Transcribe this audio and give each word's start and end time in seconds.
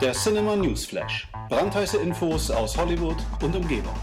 Der 0.00 0.12
Cinema 0.12 0.56
Newsflash. 0.56 1.28
Brandheiße 1.48 1.98
Infos 1.98 2.50
aus 2.50 2.76
Hollywood 2.76 3.16
und 3.42 3.54
Umgebung. 3.54 3.94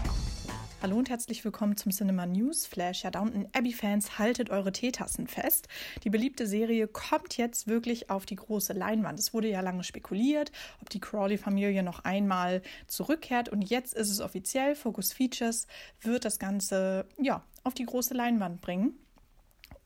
Hallo 0.82 0.96
und 0.96 1.10
herzlich 1.10 1.44
willkommen 1.44 1.76
zum 1.76 1.92
Cinema 1.92 2.26
News 2.26 2.66
Flash. 2.66 3.04
Ja, 3.04 3.12
Downton 3.12 3.46
Abbey-Fans, 3.52 4.18
haltet 4.18 4.50
eure 4.50 4.72
Teetassen 4.72 5.28
fest. 5.28 5.68
Die 6.02 6.10
beliebte 6.10 6.48
Serie 6.48 6.88
kommt 6.88 7.36
jetzt 7.36 7.68
wirklich 7.68 8.10
auf 8.10 8.26
die 8.26 8.34
große 8.34 8.72
Leinwand. 8.72 9.18
Es 9.20 9.32
wurde 9.32 9.48
ja 9.48 9.60
lange 9.60 9.84
spekuliert, 9.84 10.50
ob 10.80 10.90
die 10.90 10.98
Crawley-Familie 10.98 11.84
noch 11.84 12.00
einmal 12.04 12.62
zurückkehrt. 12.88 13.48
Und 13.48 13.62
jetzt 13.62 13.94
ist 13.94 14.10
es 14.10 14.20
offiziell. 14.20 14.74
Focus 14.74 15.12
Features 15.12 15.68
wird 16.00 16.24
das 16.24 16.40
Ganze 16.40 17.06
ja, 17.16 17.44
auf 17.62 17.74
die 17.74 17.86
große 17.86 18.14
Leinwand 18.14 18.60
bringen 18.60 18.98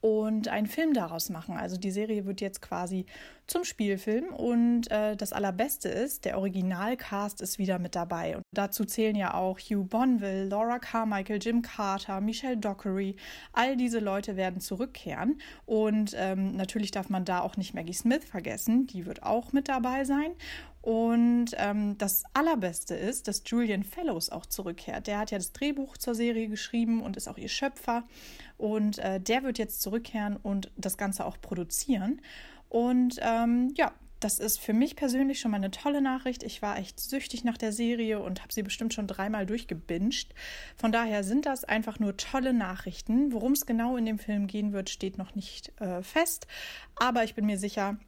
und 0.07 0.46
einen 0.46 0.68
Film 0.68 0.95
daraus 0.95 1.30
machen. 1.30 1.57
Also 1.57 1.77
die 1.77 1.91
Serie 1.91 2.27
wird 2.27 2.41
jetzt 2.41 2.62
quasi 2.62 3.06
zum 3.48 3.64
Spielfilm 3.64 4.27
und 4.34 4.88
äh, 4.91 5.16
das 5.16 5.32
Allerbeste 5.32 5.88
ist, 5.88 6.24
der 6.24 6.38
Originalcast 6.38 7.41
ist 7.41 7.59
wieder 7.59 7.80
mit 7.80 7.96
dabei. 7.96 8.37
Und 8.37 8.45
dazu 8.52 8.84
zählen 8.84 9.16
ja 9.16 9.34
auch 9.34 9.59
Hugh 9.59 9.84
Bonville, 9.84 10.45
Laura 10.45 10.79
Carmichael, 10.79 11.41
Jim 11.42 11.62
Carter, 11.62 12.20
Michelle 12.20 12.56
Dockery. 12.56 13.16
All 13.52 13.77
diese 13.77 13.98
Leute 13.98 14.37
werden 14.37 14.60
zurückkehren 14.60 15.41
und 15.65 16.15
ähm, 16.16 16.52
natürlich 16.52 16.93
darf 16.93 17.09
man 17.09 17.24
da 17.24 17.41
auch 17.41 17.57
nicht 17.57 17.74
Maggie 17.74 17.93
Smith 17.93 18.24
vergessen, 18.24 18.87
die 18.87 19.07
wird 19.07 19.24
auch 19.24 19.52
mit 19.52 19.68
dabei 19.68 20.04
sein. 20.04 20.32
Und 20.86 21.46
ähm, 21.56 21.98
das 21.98 22.22
Allerbeste 22.32 22.95
ist, 22.95 23.26
dass 23.26 23.42
Julian 23.45 23.82
Fellows 23.82 24.30
auch 24.30 24.46
zurückkehrt. 24.46 25.09
Der 25.09 25.18
hat 25.18 25.32
ja 25.32 25.38
das 25.38 25.52
Drehbuch 25.52 25.96
zur 25.96 26.14
Serie 26.14 26.46
geschrieben 26.46 27.02
und 27.02 27.16
ist 27.16 27.26
auch 27.26 27.38
ihr 27.38 27.48
Schöpfer. 27.48 28.04
Und 28.56 28.98
äh, 28.98 29.20
der 29.20 29.42
wird 29.42 29.59
jetzt 29.59 29.82
zurückkehren 29.82 30.36
und 30.36 30.70
das 30.76 30.96
Ganze 30.96 31.24
auch 31.24 31.40
produzieren. 31.40 32.20
Und 32.68 33.18
ähm, 33.20 33.74
ja, 33.76 33.95
das 34.20 34.38
ist 34.38 34.60
für 34.60 34.74
mich 34.74 34.95
persönlich 34.95 35.40
schon 35.40 35.50
mal 35.50 35.56
eine 35.56 35.72
tolle 35.72 36.00
Nachricht. 36.00 36.45
Ich 36.45 36.62
war 36.62 36.78
echt 36.78 37.00
süchtig 37.00 37.42
nach 37.42 37.59
der 37.59 37.73
Serie 37.73 38.21
und 38.21 38.43
habe 38.43 38.52
sie 38.52 38.62
bestimmt 38.62 38.95
schon 38.95 39.09
dreimal 39.09 39.45
durchgebinged. 39.45 40.37
Von 40.76 40.93
daher 40.93 41.24
sind 41.24 41.46
das 41.46 41.65
einfach 41.65 41.98
nur 41.98 42.16
tolle 42.16 42.52
Nachrichten. 42.52 43.32
Worum 43.32 43.54
es 43.54 43.66
genau 43.66 43.96
in 43.96 44.06
dem 44.06 44.21
Film 44.21 44.46
gehen 44.46 44.73
wird, 44.73 44.88
steht 44.88 45.18
noch 45.18 45.34
nicht 45.34 45.73
äh, 45.80 46.04
fest. 46.04 46.46
Aber 46.95 47.24
ich 47.24 47.34
bin 47.34 47.45
mir 47.45 47.59
sicher, 47.59 47.98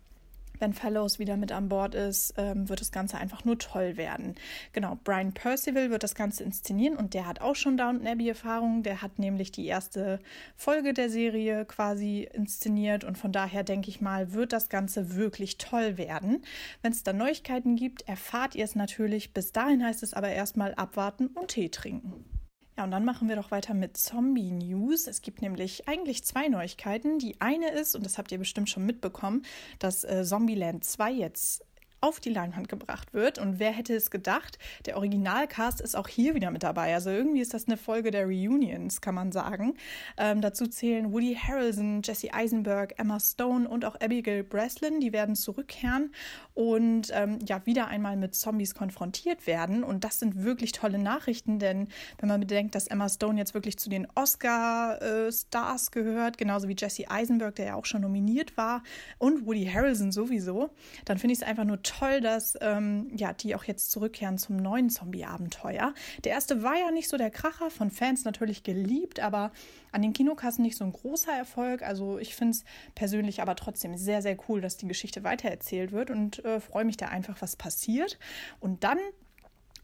wenn 0.59 0.73
Fellows 0.73 1.19
wieder 1.19 1.37
mit 1.37 1.53
an 1.53 1.69
Bord 1.69 1.95
ist, 1.95 2.35
ähm, 2.37 2.69
wird 2.69 2.81
das 2.81 2.93
Ganze 2.93 3.19
einfach 3.19 3.45
nur 3.45 3.59
toll 3.59 3.97
werden. 3.97 4.35
Genau, 4.73 4.99
Brian 5.05 5.33
Percival 5.33 5.91
wird 5.91 6.03
das 6.03 6.15
Ganze 6.15 6.45
inszenieren 6.45 6.97
und 6.97 7.15
der 7.15 7.27
hat 7.27 7.41
auch 7.41 7.57
schon 7.57 7.77
Downton 7.77 8.07
Abbey-Erfahrung. 8.07 8.83
Der 8.83 9.03
hat 9.03 9.19
nämlich 9.19 9.53
die 9.53 9.67
erste 9.67 10.19
Folge 10.57 10.95
der 10.95 11.11
Serie 11.11 11.65
quasi 11.65 12.29
inszeniert 12.33 13.05
und 13.05 13.19
von 13.19 13.33
daher 13.33 13.65
denke 13.65 13.89
ich 13.89 14.01
mal, 14.01 14.33
wird 14.33 14.53
das 14.53 14.69
Ganze 14.69 15.15
wirklich 15.15 15.59
toll 15.59 15.99
werden. 15.99 16.43
Wenn 16.83 16.93
es 16.93 17.03
da 17.03 17.13
Neuigkeiten 17.13 17.77
gibt, 17.77 18.09
erfahrt 18.09 18.55
ihr 18.55 18.65
es 18.65 18.75
natürlich. 18.75 19.33
Bis 19.33 19.53
dahin 19.53 19.85
heißt 19.85 20.03
es 20.03 20.15
aber 20.15 20.29
erstmal 20.29 20.75
abwarten 20.75 21.29
und 21.29 21.49
Tee 21.49 21.69
trinken. 21.69 22.38
Ja, 22.79 22.85
und 22.85 22.93
dann 22.93 23.05
machen 23.05 23.29
wir 23.29 23.35
doch 23.35 23.51
weiter 23.51 23.75
mit 23.75 23.97
Zombie 23.97 24.53
News. 24.53 25.09
Es 25.09 25.21
gibt 25.21 25.43
nämlich 25.43 25.89
eigentlich 25.89 26.23
zwei 26.23 26.47
Neuigkeiten. 26.47 27.19
Die 27.19 27.41
eine 27.41 27.73
ist, 27.73 27.97
und 27.97 28.07
das 28.07 28.19
habt 28.19 28.31
ihr 28.31 28.39
bestimmt 28.39 28.71
schon 28.71 28.87
mitbekommen, 28.87 29.43
dass 29.81 30.05
äh, 30.05 30.23
Zombieland 30.25 30.85
2 30.85 31.11
jetzt 31.11 31.65
auf 32.01 32.21
die 32.21 32.31
Leinwand 32.31 32.69
gebracht 32.69 33.13
wird. 33.13 33.39
Und 33.39 33.59
wer 33.59 33.73
hätte 33.73 33.95
es 33.95 34.11
gedacht, 34.11 34.59
der 34.87 34.97
Originalcast 34.97 35.81
ist 35.81 35.97
auch 35.97 36.09
hier 36.09 36.35
wieder 36.35 36.51
mit 36.51 36.63
dabei. 36.63 36.95
Also 36.95 37.11
irgendwie 37.11 37.41
ist 37.41 37.55
das 37.55 37.67
eine 37.67 37.77
Folge 37.77 38.11
der 38.11 38.27
Reunions, 38.27 39.01
kann 39.01 39.15
man 39.15 39.33
sagen. 39.33 39.75
Ähm, 40.17 40.41
dazu 40.41 40.67
zählen 40.67 41.13
Woody 41.13 41.35
Harrelson, 41.35 42.03
Jesse 42.05 42.33
Eisenberg, 42.33 42.95
Emma 42.99 43.19
Stone 43.19 43.69
und 43.69 43.85
auch 43.85 44.01
Abigail 44.01 44.45
Breslin. 44.45 45.01
Die 45.01 45.13
werden 45.13 45.35
zurückkehren 45.35 46.13
und 46.55 47.11
ähm, 47.13 47.39
ja 47.47 47.65
wieder 47.67 47.89
einmal 47.89 48.17
mit 48.17 48.35
Zombies 48.35 48.75
konfrontiert 48.75 49.47
werden. 49.47 49.83
Und 49.83 50.05
das 50.05 50.19
sind 50.19 50.45
wirklich 50.45 50.73
tolle 50.73 50.99
Nachrichten, 50.99 51.59
denn 51.59 51.89
wenn 52.19 52.29
man 52.29 52.41
bedenkt, 52.41 52.75
dass 52.75 52.87
Emma 52.87 53.09
Stone 53.09 53.39
jetzt 53.39 53.55
wirklich 53.55 53.79
zu 53.79 53.89
den 53.91 54.07
Oscar-Stars 54.15 55.91
gehört, 55.91 56.39
genauso 56.39 56.69
wie 56.69 56.77
Jesse 56.77 57.11
Eisenberg, 57.11 57.57
der 57.57 57.67
ja 57.67 57.75
auch 57.75 57.85
schon 57.85 58.03
nominiert 58.03 58.57
war, 58.57 58.83
und 59.19 59.47
Woody 59.47 59.67
Harrelson 59.67 60.13
sowieso, 60.13 60.71
dann 61.05 61.19
finde 61.19 61.33
ich 61.33 61.41
es 61.41 61.47
einfach 61.47 61.65
nur 61.65 61.83
toll, 61.89 62.21
dass 62.21 62.57
ähm, 62.61 63.11
ja, 63.17 63.33
die 63.33 63.55
auch 63.55 63.65
jetzt 63.65 63.91
zurückkehren 63.91 64.39
zum 64.39 64.57
neuen 64.57 64.91
Zombie-Abenteuer. 64.91 65.95
Der 66.25 66.33
erste 66.33 66.63
war 66.63 66.77
ja 66.79 66.91
nicht 66.91 67.09
so 67.09 67.17
der 67.17 67.31
Kracher, 67.31 67.71
von 67.71 67.91
Fans 67.91 68.25
natürlich 68.25 68.63
geliebt, 68.63 69.21
aber 69.21 69.53
an 69.93 70.03
den 70.03 70.13
Kinokassen 70.13 70.63
nicht 70.63 70.77
so 70.77 70.85
ein 70.85 70.93
großer 70.93 71.33
Erfolg. 71.33 71.83
Also 71.83 72.19
ich 72.19 72.35
finde 72.35 72.53
es 72.53 72.65
persönlich 72.95 73.41
aber 73.41 73.57
trotzdem 73.57 73.97
sehr, 73.97 74.23
sehr 74.23 74.37
cool, 74.49 74.61
dass 74.61 74.77
die 74.77 74.89
Geschichte 74.89 75.25
weitererzählt 75.25 75.93
wird 75.93 76.11
und 76.11 76.45
äh, 76.45 76.61
freue 76.61 76.85
mich 76.85 76.97
da 76.97 77.09
einfach, 77.09 77.41
was 77.41 77.57
passiert. 77.57 78.19
Und 78.61 78.85
dann 78.85 78.99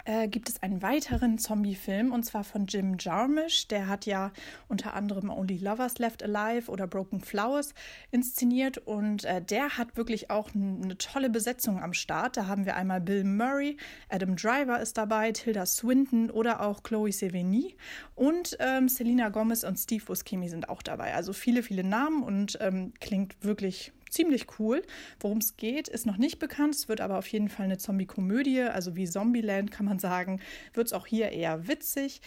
äh, 0.05 0.29
gibt 0.29 0.49
es 0.49 0.63
einen 0.63 0.83
weiteren 0.83 1.39
Zombie-Film 1.39 2.13
und 2.13 2.25
zwar 2.25 2.45
von 2.45 2.67
Jim 2.67 2.97
Jarmusch. 2.99 3.69
Der 3.69 3.89
hat 3.89 4.07
ja 4.07 4.33
unter 4.69 4.95
anderem 4.95 5.31
Only 5.31 5.59
Lovers 5.59 5.99
Left 5.99 6.23
Alive 6.23 6.71
oder 6.71 6.87
Broken 6.87 7.21
Flowers 7.21 7.75
inszeniert 8.11 8.79
und 8.79 9.25
äh, 9.25 9.43
der 9.43 9.79
hat 9.79 9.97
wirklich 9.97 10.31
auch 10.31 10.55
eine 10.55 10.97
tolle 10.99 11.31
Besetzung 11.31 11.83
am 11.83 11.95
Start. 11.95 12.37
Da 12.37 12.47
haben 12.47 12.67
wir 12.67 12.77
einmal 12.77 13.01
Bill 13.01 13.25
Murray, 13.25 13.77
Adam 14.09 14.37
Driver 14.37 14.81
ist 14.81 14.97
dabei, 14.97 15.33
Tilda 15.33 15.67
Swinton 15.67 16.31
oder 16.31 16.61
auch 16.61 16.83
Chloe 16.83 17.13
Sevigny 17.13 17.77
und 18.15 18.57
ähm, 18.61 18.89
Selena 18.89 19.29
Gomez 19.29 19.65
und 19.65 19.79
Steve 19.79 20.05
Buscemi 20.05 20.49
sind 20.49 20.69
auch 20.69 20.83
dabei. 20.83 21.15
Also 21.15 21.33
viele, 21.33 21.63
viele 21.63 21.85
Namen 21.85 22.23
und 22.23 22.59
ähm, 22.61 22.93
klingt 23.01 23.43
wirklich 23.43 23.93
ziemlich 24.15 24.47
cool. 24.59 24.83
Worum 25.21 25.39
es 25.39 25.57
geht, 25.57 25.89
ist 25.89 26.07
noch 26.07 26.17
nicht 26.17 26.39
bekannt. 26.39 26.75
Es 26.75 26.89
wird 26.89 27.01
aber 27.01 27.19
auf 27.19 27.27
jeden 27.29 27.49
Fall 27.49 27.67
eine 27.67 27.79
Zombie-Komödie, 27.79 28.63
also 28.63 28.97
wie 28.97 29.07
Zombieland 29.07 29.71
kann 29.71 29.87
man 29.87 29.99
sagen, 29.99 30.41
wird 30.73 30.87
es 30.87 30.93
auch 30.93 31.07
hier 31.07 31.31
eher 31.31 31.69
witzig. 31.69 32.21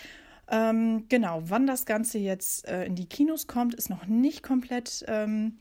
Ähm, 0.50 1.06
genau, 1.10 1.42
wann 1.46 1.68
das 1.68 1.86
Ganze 1.86 2.20
jetzt 2.20 2.68
äh, 2.68 2.86
in 2.86 2.96
die 2.96 3.08
Kinos 3.08 3.48
kommt, 3.48 3.76
ist 3.76 3.90
noch 3.90 4.06
nicht 4.06 4.44
komplett 4.44 5.04
ähm, 5.08 5.60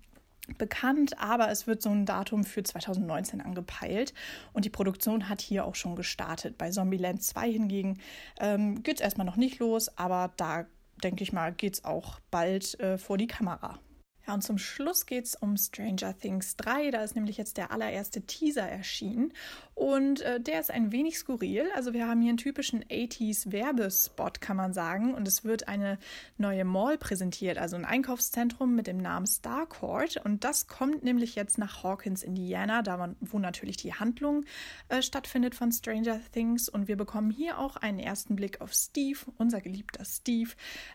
bekannt, 0.58 1.18
aber 1.18 1.50
es 1.50 1.66
wird 1.66 1.82
so 1.82 1.90
ein 1.90 2.06
Datum 2.06 2.44
für 2.44 2.62
2019 2.62 3.40
angepeilt 3.40 4.14
und 4.52 4.64
die 4.64 4.70
Produktion 4.70 5.28
hat 5.28 5.40
hier 5.40 5.64
auch 5.64 5.74
schon 5.74 5.96
gestartet. 5.96 6.56
Bei 6.56 6.70
Zombieland 6.70 7.22
2 7.22 7.50
hingegen 7.50 7.98
ähm, 8.38 8.82
geht 8.82 8.96
es 8.96 9.00
erstmal 9.00 9.26
noch 9.26 9.36
nicht 9.36 9.58
los, 9.58 9.88
aber 9.98 10.32
da 10.36 10.66
denke 11.02 11.22
ich 11.22 11.32
mal, 11.32 11.52
geht 11.52 11.74
es 11.74 11.84
auch 11.84 12.20
bald 12.30 12.78
äh, 12.80 12.96
vor 12.96 13.18
die 13.18 13.26
Kamera. 13.26 13.80
Ja, 14.26 14.34
und 14.34 14.42
zum 14.42 14.58
Schluss 14.58 15.06
geht 15.06 15.24
es 15.26 15.36
um 15.36 15.56
Stranger 15.56 16.16
Things 16.18 16.56
3. 16.56 16.90
Da 16.90 17.02
ist 17.04 17.14
nämlich 17.14 17.36
jetzt 17.36 17.56
der 17.56 17.70
allererste 17.70 18.22
Teaser 18.22 18.68
erschienen. 18.68 19.32
Und 19.76 20.22
äh, 20.22 20.40
der 20.40 20.58
ist 20.58 20.70
ein 20.70 20.90
wenig 20.90 21.18
skurril. 21.18 21.66
Also 21.74 21.92
wir 21.92 22.08
haben 22.08 22.22
hier 22.22 22.30
einen 22.30 22.38
typischen 22.38 22.82
80s 22.84 23.52
Werbespot, 23.52 24.40
kann 24.40 24.56
man 24.56 24.72
sagen. 24.72 25.14
Und 25.14 25.28
es 25.28 25.44
wird 25.44 25.68
eine 25.68 25.98
neue 26.38 26.64
Mall 26.64 26.98
präsentiert, 26.98 27.58
also 27.58 27.76
ein 27.76 27.84
Einkaufszentrum 27.84 28.74
mit 28.74 28.86
dem 28.86 28.96
Namen 28.96 29.26
Starcourt. 29.26 30.16
Und 30.24 30.44
das 30.44 30.66
kommt 30.66 31.04
nämlich 31.04 31.34
jetzt 31.34 31.58
nach 31.58 31.84
Hawkins, 31.84 32.22
Indiana, 32.22 32.82
da 32.82 33.14
wo 33.20 33.38
natürlich 33.38 33.76
die 33.76 33.92
Handlung 33.92 34.44
äh, 34.88 35.02
stattfindet 35.02 35.54
von 35.54 35.70
Stranger 35.70 36.20
Things. 36.32 36.68
Und 36.68 36.88
wir 36.88 36.96
bekommen 36.96 37.30
hier 37.30 37.58
auch 37.58 37.76
einen 37.76 37.98
ersten 37.98 38.34
Blick 38.34 38.62
auf 38.62 38.72
Steve, 38.72 39.18
unser 39.36 39.60
geliebter 39.60 40.04
Steve. 40.04 40.50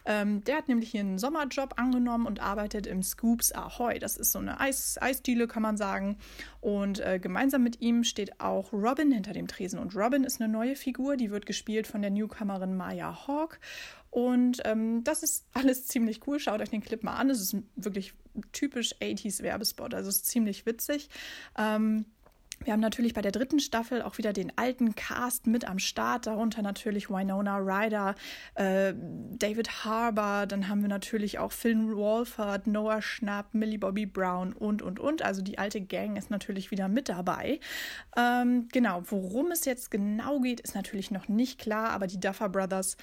Ähm, 0.06 0.44
der 0.44 0.58
hat 0.58 0.68
nämlich 0.68 0.90
hier 0.90 1.02
einen 1.02 1.20
Sommerjob 1.20 1.80
angenommen 1.80 2.26
und 2.26 2.40
arbeitet 2.40 2.88
im 2.88 3.04
Scoops 3.22 3.52
Ahoy. 3.52 4.00
Das 4.00 4.18
ist 4.18 4.32
so 4.32 4.40
eine 4.40 4.60
Eis 4.60 4.98
Eisdiele, 5.00 5.48
kann 5.48 5.62
man 5.62 5.78
sagen. 5.78 6.18
Und 6.60 7.00
äh, 7.00 7.20
gemeinsam 7.20 7.62
mit 7.62 7.80
ihm 7.80 8.04
steht 8.04 8.40
auch 8.40 8.74
Robin 8.74 9.12
hinter 9.12 9.34
dem 9.34 9.48
Tresen. 9.48 9.78
Und 9.78 9.96
Robin 9.96 10.24
ist 10.24 10.42
eine 10.42 10.52
neue 10.52 10.76
Figur, 10.76 11.18
die 11.18 11.30
wird 11.30 11.46
gespielt 11.46 11.86
von 11.86 12.02
der 12.02 12.10
Newcomerin 12.10 12.76
Maya 12.76 13.28
Hawk. 13.28 13.60
Und 14.10 14.62
ähm, 14.66 15.04
das 15.04 15.22
ist 15.22 15.46
alles 15.54 15.86
ziemlich 15.86 16.26
cool. 16.26 16.40
Schaut 16.40 16.62
euch 16.62 16.72
den 16.72 16.82
Clip 16.82 17.04
mal 17.04 17.16
an. 17.16 17.30
Es 17.30 17.40
ist 17.42 17.56
wirklich 17.76 18.14
typisch 18.54 18.96
80s 18.96 19.44
Werbespot. 19.44 19.94
Also 19.94 20.10
es 20.10 20.18
ist 20.18 20.26
ziemlich 20.26 20.66
witzig. 20.66 21.10
Ähm, 21.56 22.06
wir 22.64 22.74
haben 22.74 22.80
natürlich 22.80 23.14
bei 23.14 23.22
der 23.22 23.32
dritten 23.32 23.60
Staffel 23.60 24.02
auch 24.02 24.18
wieder 24.18 24.34
den 24.34 24.52
alten 24.58 24.96
Cast 24.96 25.48
mit 25.48 25.68
am 25.68 25.80
Start, 25.80 26.28
darunter 26.28 26.62
natürlich 26.62 27.10
Winona 27.10 27.58
Ryder, 27.58 28.16
äh, 28.56 28.94
David 29.32 29.84
Harbour, 29.84 30.46
dann 30.46 30.68
haben 30.68 30.82
wir 30.82 30.90
natürlich 30.90 31.40
auch 31.40 31.52
Phil 31.52 31.72
Walford, 31.72 32.68
Noah 32.68 33.02
Schnapp, 33.02 33.54
Millie 33.54 33.80
Bobby 33.80 34.06
Brown 34.06 34.54
und, 34.54 34.82
und, 34.82 35.00
und. 35.00 35.22
Also 35.22 35.42
die 35.42 35.58
alte 35.58 35.82
Gang 35.82 36.18
ist 36.18 36.30
natürlich 36.30 36.72
wieder 36.72 36.88
mit 36.88 37.10
dabei. 37.10 37.60
Ähm, 38.16 38.68
genau, 38.72 39.02
worum 39.06 39.52
es 39.52 39.66
jetzt 39.66 39.90
genau 39.90 40.40
geht, 40.40 40.60
ist 40.60 40.76
natürlich 40.76 41.12
noch 41.12 41.28
nicht 41.28 41.60
klar, 41.60 41.92
aber 41.92 42.08
die 42.08 42.20
Duffer 42.20 42.50
Brothers 42.50 42.98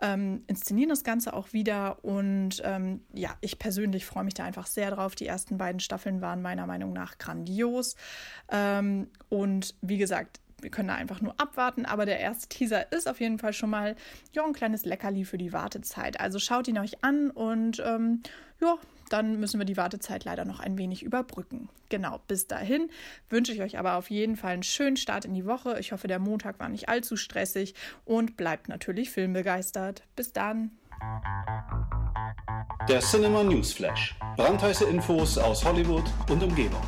ähm, 0.00 0.42
inszenieren 0.46 0.90
das 0.90 1.04
Ganze 1.04 1.34
auch 1.34 1.52
wieder 1.52 2.04
und 2.04 2.62
ähm, 2.64 3.02
ja, 3.12 3.36
ich 3.40 3.58
persönlich 3.58 4.06
freue 4.06 4.24
mich 4.24 4.34
da 4.34 4.44
einfach 4.44 4.66
sehr 4.66 4.90
drauf. 4.90 5.14
Die 5.14 5.26
ersten 5.26 5.58
beiden 5.58 5.80
Staffeln 5.80 6.20
waren 6.20 6.42
meiner 6.42 6.66
Meinung 6.66 6.92
nach 6.92 7.18
grandios. 7.18 7.96
Ähm, 8.50 9.03
und 9.28 9.74
wie 9.80 9.98
gesagt, 9.98 10.40
wir 10.60 10.70
können 10.70 10.88
da 10.88 10.94
einfach 10.94 11.20
nur 11.20 11.38
abwarten, 11.38 11.84
aber 11.84 12.06
der 12.06 12.18
erste 12.18 12.48
Teaser 12.48 12.90
ist 12.90 13.08
auf 13.08 13.20
jeden 13.20 13.38
Fall 13.38 13.52
schon 13.52 13.70
mal 13.70 13.96
ja, 14.32 14.44
ein 14.44 14.54
kleines 14.54 14.84
Leckerli 14.84 15.24
für 15.24 15.38
die 15.38 15.52
Wartezeit. 15.52 16.18
Also 16.18 16.38
schaut 16.38 16.66
ihn 16.68 16.78
euch 16.78 17.04
an 17.04 17.30
und 17.30 17.82
ähm, 17.84 18.22
ja, 18.60 18.78
dann 19.10 19.38
müssen 19.38 19.60
wir 19.60 19.66
die 19.66 19.76
Wartezeit 19.76 20.24
leider 20.24 20.44
noch 20.44 20.60
ein 20.60 20.78
wenig 20.78 21.02
überbrücken. 21.02 21.68
Genau, 21.90 22.20
bis 22.26 22.46
dahin 22.46 22.88
wünsche 23.28 23.52
ich 23.52 23.60
euch 23.60 23.78
aber 23.78 23.94
auf 23.94 24.10
jeden 24.10 24.36
Fall 24.36 24.54
einen 24.54 24.62
schönen 24.62 24.96
Start 24.96 25.24
in 25.26 25.34
die 25.34 25.46
Woche. 25.46 25.78
Ich 25.78 25.92
hoffe, 25.92 26.08
der 26.08 26.18
Montag 26.18 26.58
war 26.58 26.68
nicht 26.68 26.88
allzu 26.88 27.16
stressig 27.16 27.74
und 28.04 28.36
bleibt 28.36 28.68
natürlich 28.68 29.10
filmbegeistert. 29.10 30.02
Bis 30.16 30.32
dann. 30.32 30.72
Der 32.88 33.00
Cinema 33.00 33.44
News 33.44 33.72
Flash. 33.74 34.16
Brandheiße 34.36 34.86
Infos 34.86 35.38
aus 35.38 35.64
Hollywood 35.64 36.04
und 36.30 36.42
Umgebung. 36.42 36.82